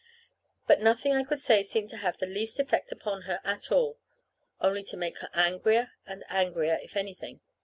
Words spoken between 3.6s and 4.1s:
all,